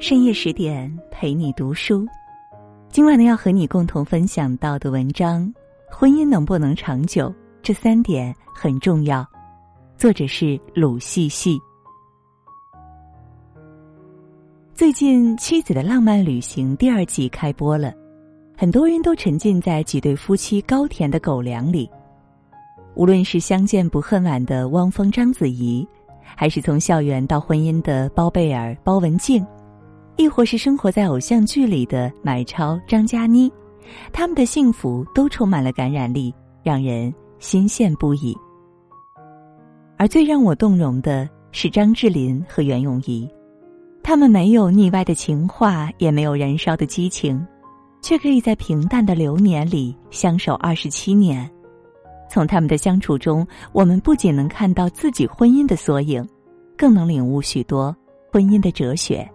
[0.00, 2.08] 深夜十点陪你读书。
[2.88, 5.52] 今晚呢，要和你共同分享到的文章：
[5.90, 7.32] 婚姻能不能长久？
[7.60, 9.22] 这三点很重要。
[9.98, 11.60] 作者是鲁细细。
[14.74, 17.92] 最近，《妻子的浪漫旅行》第二季开播了，
[18.56, 21.88] 很多人都沉浸在几对夫妻高甜的狗粮里。
[22.94, 25.86] 无论是相见不恨晚的汪峰、章子怡，
[26.22, 29.46] 还是从校园到婚姻的包贝尔、包文婧。
[30.20, 33.50] 亦或是生活在偶像剧里的买超张嘉倪，
[34.12, 38.36] 他们的幸福都充满了感染力，让人心羡不已。
[39.96, 43.26] 而最让我动容的是张智霖和袁咏仪，
[44.02, 47.42] 他们没有腻歪的情话，也没有燃烧的激情，
[48.02, 51.50] 却可以在平淡的流年里相守二十七年。
[52.28, 56.22] 从他们的相处中，我们不仅能看到自己婚姻的缩影，
[56.76, 57.96] 更能领悟许多
[58.30, 59.26] 婚姻的哲学。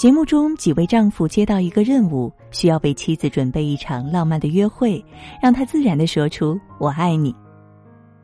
[0.00, 5.04] 节目中，几位丈夫接到一个任务，需要为妻子准备一场浪漫的约会，
[5.42, 7.36] 让她自然的说出“我爱你”。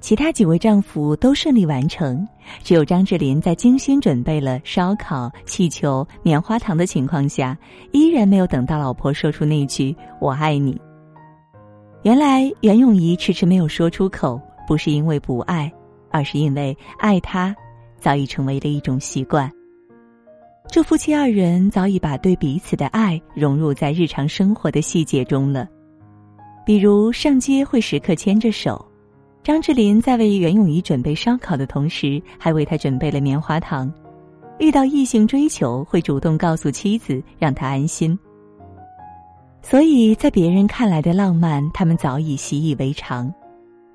[0.00, 2.26] 其他几位丈夫都顺利完成，
[2.62, 7.54] 只有张智霖在精心准备了烧烤、气球、棉花糖的情况下，
[7.92, 10.80] 依然没有等到老婆说出那句“我爱你”。
[12.04, 15.70] 原来袁咏仪迟迟没有说出口，不是因为不爱，
[16.10, 17.54] 而是因为爱他，
[18.00, 19.52] 早已成为了一种习惯。
[20.68, 25.66] 这夫妻二人早已把对彼此的爱融入在日常生活的细节中了，
[26.66, 28.84] 比如上街会时刻牵着手，
[29.42, 33.88] 张智霖在为袁咏仪准备烧烤的同时，还为她准备了棉花糖；
[34.58, 38.18] 遇到异性追求，会主动告诉妻子，让她安心。
[39.62, 43.32] 所以在别人看来的浪漫，他们早已习以为常。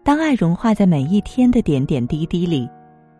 [0.03, 2.67] 当爱融化在每一天的点点滴滴里，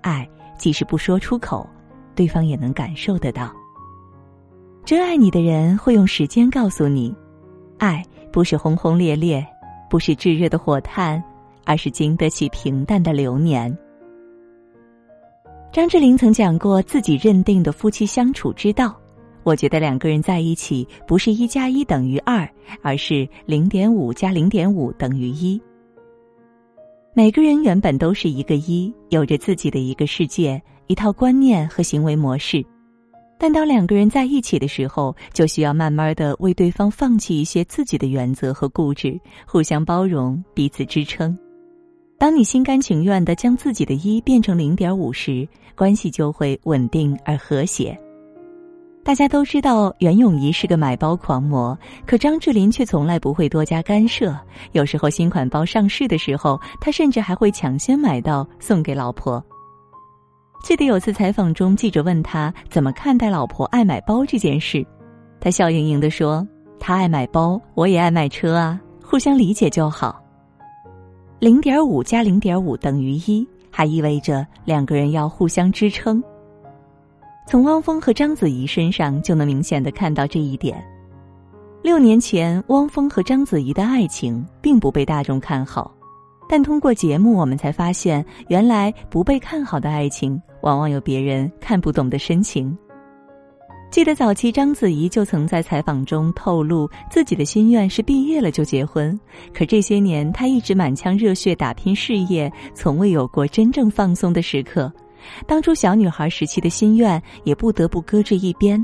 [0.01, 1.69] 爱即使不说出口。
[2.15, 3.53] 对方也能感受得到。
[4.83, 7.15] 真爱你的人会用时间告诉你，
[7.77, 9.45] 爱不是轰轰烈烈，
[9.89, 11.23] 不是炙热的火炭，
[11.65, 13.77] 而是经得起平淡的流年。
[15.71, 18.93] 张智霖曾讲过自己认定的夫妻相处之道，
[19.43, 22.49] 我觉得两个人在一起不是一加一等于二，
[22.81, 25.61] 而是零点五加零点五等于一。
[27.13, 30.61] 每个人原本都是一个一，有着自己的一个世界。
[30.91, 32.61] 一套观念和行为模式，
[33.39, 41.37] 但当两个人在一起的时候，就需要慢慢的为对方放弃一些自己的原则和固执，互相包容，彼此支撑。
[42.19, 45.47] 当你心甘情愿的将自己的一变成零点五时，
[45.77, 47.97] 关系就会稳定而和谐。
[49.01, 51.75] 大家都知道袁咏仪是个买包狂魔，
[52.05, 54.37] 可张智霖却从来不会多加干涉。
[54.73, 59.41] 有时候新款包上市的时候，他甚至还会抢先买到送给老婆。
[60.63, 64.85] 记得有次采访中，记者问他怎么看待老婆爱买包这件事，
[65.39, 66.47] 他笑盈盈的说
[66.79, 70.23] ：“他爱买包，我也爱买车啊，互相理解就好。”
[71.39, 76.23] 零点五加零点五等于一，还意味着两个人要互相支撑。
[77.47, 80.81] 从汪峰和章子怡身上就能明显的看到这一点。
[81.81, 85.91] 六年前，汪峰和章子怡的爱情并不被大众看好。
[86.47, 92.77] 但通过节目，我们才发现，原来不被看好的爱情，往往有别人看不懂的深情。
[93.89, 99.19] 记得早期章子怡就曾在采访中透露，自己的心愿是毕业了就结婚。
[99.53, 104.89] 可这些年，她一直满腔热血打拼事业，从未有过真正放松的时刻。
[105.45, 108.83] 当初小女孩时期的心愿，也不得不搁置一边。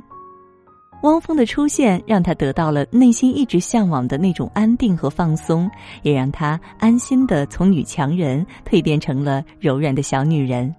[1.03, 5.71] 汪峰的出现让她得到了内心一直向往的那种安定和放松，
[6.01, 10.75] 也让她安心的从女强人蜕变成了柔软的小女人。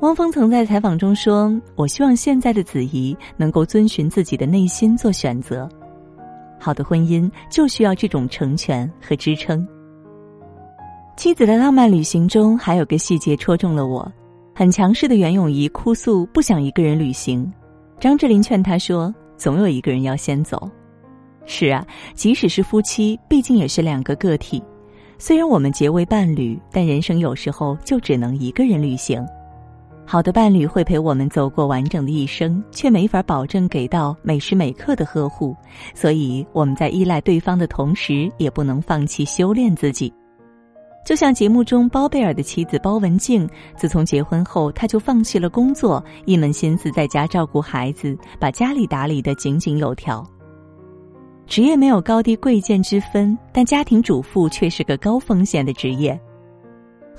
[0.00, 5.68] 汪峰曾在采访中说：“我希望现在的子怡能够遵循自己的内心做选择。
[6.58, 9.66] 好的婚姻就需要这种成全和支撑。”
[11.18, 14.10] 妻子的浪漫旅行中还有个细节戳中了我：
[14.54, 17.50] 很强势的袁咏仪哭诉不想一个人旅行。
[17.98, 20.66] 张智霖劝他说：“总有一个人要先走。”
[21.44, 24.62] 是啊，即使是夫妻，毕竟也是两个个体。
[25.18, 29.22] 虽然我们结为伴侣，但人生有时候就只能一个人旅行。
[30.10, 35.54] 好的伴侣会陪我们走过完整的一生，却没法保证给到每时每刻的呵护。
[35.94, 40.12] 所以我们在依赖对方的同时，也不能放弃修炼自己。
[41.06, 50.28] 就像节目中包贝尔的妻子包文婧，自从结婚后，她就放弃了工作，一门心思在家照顾孩子，把家里打理得井井有条。
[51.46, 56.20] 职业没有高低贵贱之分，但家庭主妇却是个高风险的职业。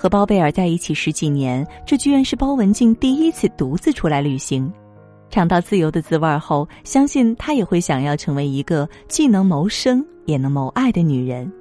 [0.02, 4.74] 和包贝尔在一起十几年，这居然是包文婧第一次独自出来旅行。
[5.30, 11.54] 尝到自由的滋味后，相信她也会想要成为一个既能谋生也能谋爱的女人。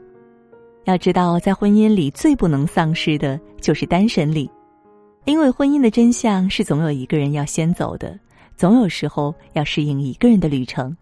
[0.84, 4.50] 要知道，在婚姻里最不能丧失的就是单身力，
[5.26, 8.18] 因为婚姻的真相是总有一个人要先走的，
[8.56, 10.96] 总有时候要适应一个人的旅程。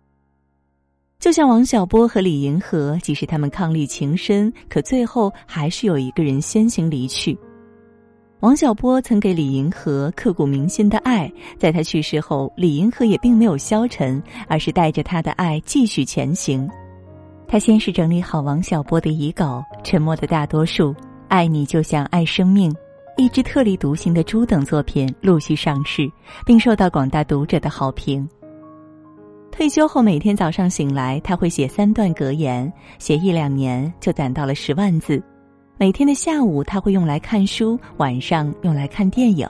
[1.19, 7.37] 就像王小波和李银河，即使他们伉俪情深，可最后还是有一个人先行离去。
[8.39, 11.29] 王小波曾给李银河刻骨铭心的爱，
[11.59, 16.71] 在他去世后，李银河也并没有消沉，而是带着他的爱继续前行。
[17.49, 20.93] 他先是整理好王小波的遗稿，《沉默的大多数》，
[21.27, 22.71] 《爱你就像爱生命》，
[23.17, 26.09] 一只特立独行的猪等作品陆续上市，
[26.47, 28.29] 并受到广大读者的好评。
[29.59, 35.21] 退休后，每天早上醒来，他会写三段格言，写一两年就攒到了十万字。
[35.77, 39.45] 每天的下午，他会用来看书，晚上用来看电影。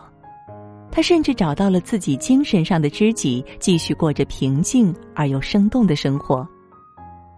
[0.90, 6.49] 他甚至找到了自己精神上的知己，继续过着平静而又生动的生活。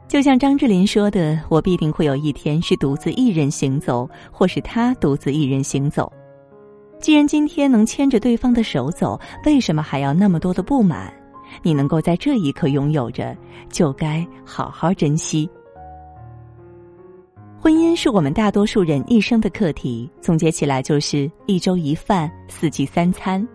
[0.06, 6.10] 就像张智霖说的：“我必定会有一天是独自一人行走，或是他独自一人行走。
[7.00, 11.12] 既然今天能牵着对方的手走，为什么还要那么多的不满？
[11.62, 13.36] 你能够在这一刻拥有着，
[13.68, 15.48] 就该好好珍惜。”
[17.62, 23.46] 婚姻是我们大多数人一生的课题，总结起来就是一粥一饭，四季三餐。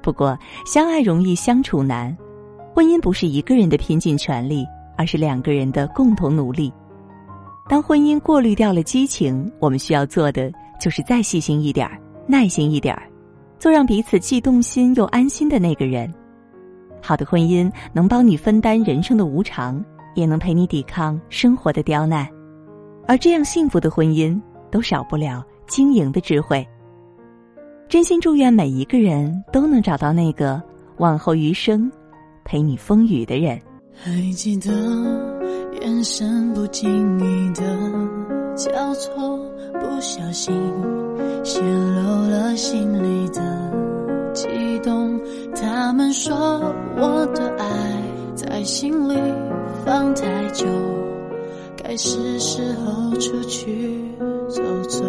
[0.00, 2.16] 不过，相爱容易相处难，
[2.72, 4.64] 婚姻不是一个人的拼尽全力，
[4.96, 6.72] 而是两个人的共同努力。
[7.68, 13.02] 当婚姻过滤掉了激情，我们需要做的就是再细心一点儿，耐心一点儿，
[13.58, 16.14] 做让彼此既动心又安心的那个人。
[17.08, 19.82] 好的婚姻能帮你分担人生的无常，
[20.14, 22.28] 也能陪你抵抗生活的刁难。
[23.06, 24.38] 而这样幸福的婚姻，
[24.70, 26.68] 都少不了经营的智慧。
[27.88, 30.62] 真心祝愿每一个人都能找到那个
[30.98, 31.90] 往后余生
[32.44, 33.58] 陪你风雨的人。
[33.94, 34.70] 还记得
[35.80, 37.64] 眼神不经意的
[38.54, 39.38] 交错，
[39.72, 40.54] 不小心
[41.42, 43.87] 泄露了心里的
[44.78, 45.20] 动。
[45.54, 46.34] 他们说
[46.96, 47.66] 我的爱
[48.34, 49.14] 在心里
[49.84, 50.22] 放太
[50.52, 50.66] 久。
[51.82, 54.04] 该是时候出去
[54.48, 55.04] 走走，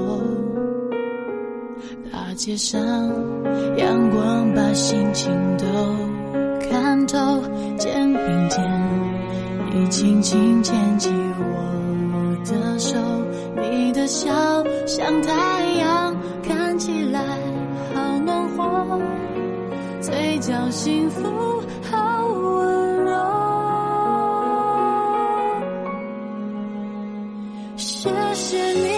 [2.09, 2.79] 大街上
[3.75, 5.65] 阳光把心情都
[6.69, 7.17] 看透，
[7.77, 8.63] 肩并肩，
[9.73, 12.97] 你轻轻牵起我的手，
[13.57, 14.29] 你的笑
[14.85, 15.98] 像太阳，
[20.49, 21.61] 叫幸福
[21.91, 23.13] 好温柔。
[27.77, 28.88] 谢谢你。